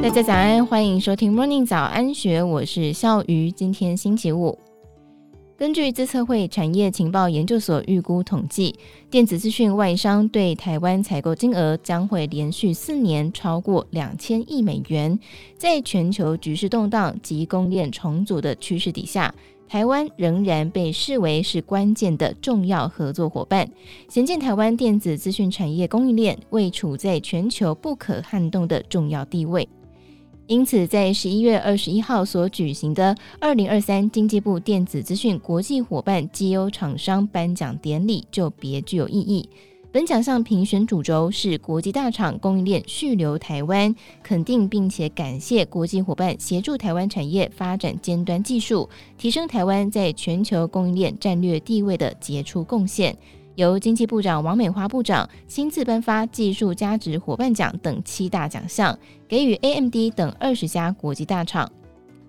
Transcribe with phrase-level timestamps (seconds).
[0.00, 3.50] 大家早安，欢迎收听 Morning 早安学，我是笑鱼。
[3.50, 4.56] 今天星期五，
[5.56, 8.76] 根据资策会产业情报研究所预估统计，
[9.10, 15.18] 电子资讯外商对台湾采购金额将会连续四年超过两千亿美元。
[15.56, 19.34] 在全球局势动荡及供应链重组的趋势底下，
[19.68, 23.68] 台湾仍然被视为是关键的重要合作伙伴，
[24.08, 29.68] 显见台湾电子资讯产业供应链位处在全球不可撼动的重要地位。
[30.48, 39.46] 因此，在十一月二十一号所举行的二零二三经济部电子资讯国际伙伴绩优厂商颁奖典礼就别具有意义。
[39.92, 48.88] 本奖项评选主轴是国际大厂供应链续留台湾，肯定并且感谢国际伙伴协助台湾产业发展尖端技术，
[49.18, 53.14] 提升台湾在全球供应链战略地位的杰出贡献。
[53.58, 58.96] 由经济部长王美花部长亲自颁发技术价值伙伴奖等七大奖项，
[59.26, 61.68] 给予 AMD 等二十家国际大厂。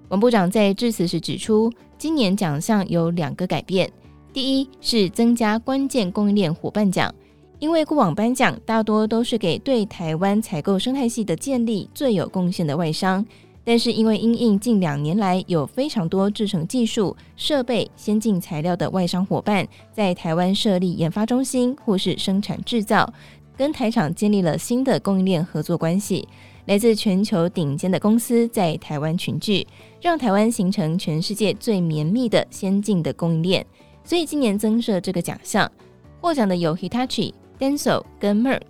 [0.08, 3.88] 王部长在致辞时指出，今年奖项有两个改变：
[4.34, 7.14] 第一是增加关键供应链伙伴奖，
[7.60, 13.24] 因为过往颁奖大多都是给对台湾采购生态系的建立最有贡献的外商。
[13.70, 23.14] 但是因为因应近两年来有非常多制成技术、设备、先进材料的外商伙伴在台湾设立研发中心或是生产制造，
[23.56, 26.28] 跟台厂建立了新的供应链合作关系，
[26.66, 29.68] 来自全球顶尖的公司在台湾群聚，
[30.02, 33.64] 让台湾形成全世界最绵密的先进的供应链。
[34.04, 35.72] 所以今年增设这个奖项，
[36.20, 38.62] 获奖的有 Hitachi、Denso 跟 Merck，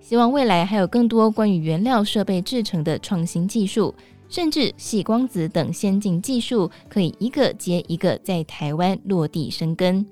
[0.00, 3.94] 希望未来还有更多关于原料设备制成的创新技术。
[4.30, 10.06] 甚至细光子等先进技术可以一个接一个在台湾落地生根。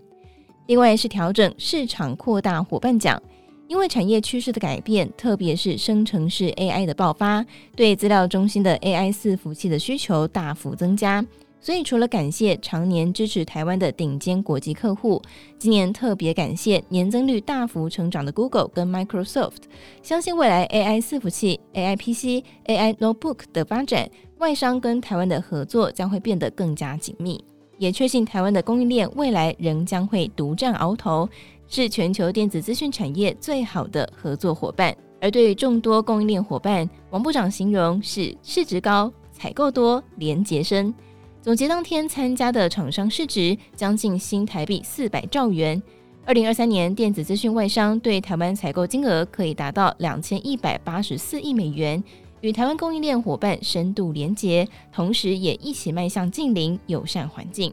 [0.67, 3.23] 另外是调整市场扩大伙伴奖，
[3.69, 11.25] 因为产业趋势的改变，特别是生成式 AI 的爆发，对资料中心的 AI 伺服器的需求大幅增加。
[11.61, 15.21] 所以，除了感谢常年支持台湾的顶尖国际客户，
[15.59, 19.65] 今年特别感谢年增率大幅成长的 Google 跟 Microsoft。
[20.03, 24.09] 相信未来 AI 伺服器、AI PC、AI Notebook 的发展，
[24.39, 27.45] 外商跟台湾的合作将会变得更加紧密。
[27.77, 31.29] 也确信台湾的供应链未来仍将会独占鳌头，
[31.67, 34.97] 是全球电子资讯产业最好的合作伙伴。
[35.21, 40.95] 而对于众多供应链伙伴，王部长形容是市值高、采购多、连结深。
[41.49, 45.83] 总结当天参加的厂商市值将近新台币四百兆元。
[46.27, 52.05] 二零二三年电子资讯外商对台湾采购金额可以达到两千一百八十四亿美元，
[52.43, 57.73] 与台湾供应链伙伴深度连结，同时也一起迈向净零友善环境。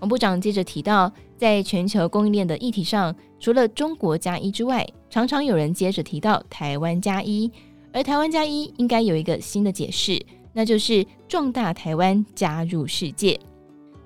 [0.00, 7.50] 王部长接着提到，在全球供应链的议题上，除了中国加一之外，常常有人接着提到台湾加一，
[7.90, 10.22] 而台湾加一应该有一个新的解释。
[10.52, 13.38] 那就是壮大台湾加入世界，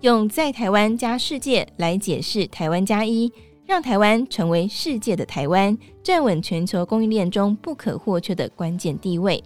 [0.00, 3.32] 用在台湾加世界来解释台湾加一，
[3.64, 9.42] 让台湾成为世界的台湾，站稳全球供应链中不可或缺的关键地位。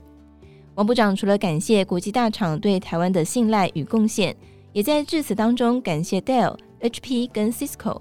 [0.75, 4.35] 王部长除了感谢国际大厂对台湾的信赖与贡献，
[4.73, 8.01] 也在致辞当中感谢 Dell、HP 跟 Cisco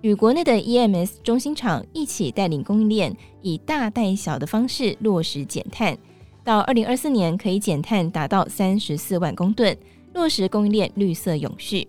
[0.00, 5.98] 与国内的 EMS 中心厂一起带领供应链，以大带小的方式落实减碳。
[6.48, 9.76] 到二零二四年可以减碳达到三十四万公吨，
[10.14, 11.86] 落实供应链绿色永续。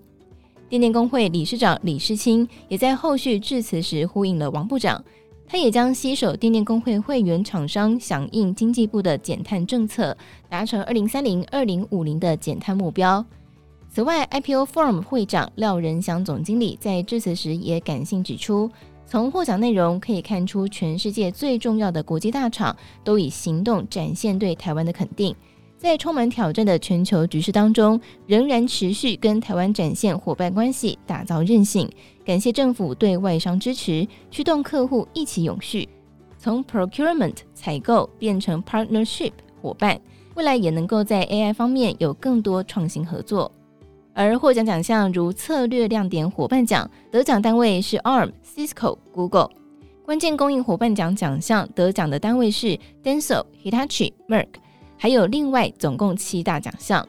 [0.68, 5.02] 电电工会理事长李世清也在后续致辞时呼应了王部长，
[5.48, 10.18] 他也将携手电电工会会员厂商响应经济部的减碳政策，
[10.50, 13.25] 达成二零三零、二零五零的减碳目标。
[13.90, 18.69] 此外，IPO Forum 会长廖仁祥总经理在致辞时也感性指出。
[19.12, 25.36] 从获奖内容可以看出，全世界最重要的国际大厂都以行动展现对台湾的肯定。
[25.80, 31.90] 在充满挑战的全球局势当中，仍然持续跟台湾展现伙伴关系，打造韧性。
[32.24, 35.89] 感谢政府对外商支持，驱动客户一起永续。
[36.38, 40.00] 从 procurement 采购变成 partnership 伙伴，
[40.36, 43.51] 未来也能够在 AI 方面有更多创新合作。
[44.19, 49.48] 而获奖奖项如策略亮点伙伴奖，得奖单位是 ARM、Cisco、Google；
[50.06, 54.48] 关键供应伙伴奖奖项得奖的单位是 Denso、Hitachi、Merck，
[54.98, 57.07] 还有另外总共七大奖项。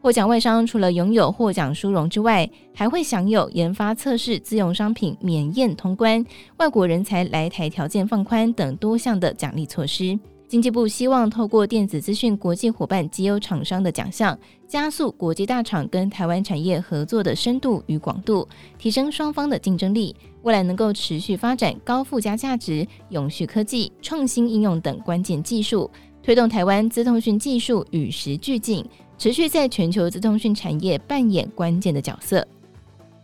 [0.00, 6.24] 获奖外商除了拥有获奖殊荣之外，还会享有研发测试自用商品免验通关、
[6.58, 10.16] 外国人才来台条件放宽等多项的奖励措施。
[10.52, 14.38] 经济部希望透过电子资讯国际伙伴及优厂商的奖项，
[14.68, 18.46] 加速国际大厂跟台湾产业合作的深度与广度，
[18.76, 25.90] 提升双方的竞争力，未来能够持续发展高附加价值、永续科技、创新应用等关键技术，
[26.22, 28.84] 推动台湾资通讯技术与时俱进，
[29.16, 32.46] 持续在全球资通讯产业扮演关键的角色。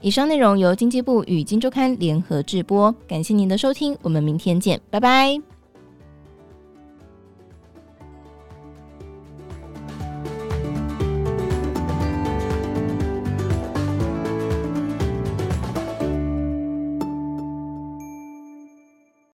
[0.00, 5.38] 以上内容由经济部与金周刊联合制播，感谢您的收听，我们明天见，拜拜。